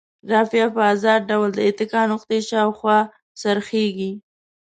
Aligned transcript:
رافعه 0.31 0.67
په 0.75 0.81
ازاد 0.93 1.21
ډول 1.31 1.49
د 1.55 1.59
اتکا 1.69 2.01
نقطې 2.11 2.39
شاوخوا 2.49 2.97
څرخیږي. 3.41 4.11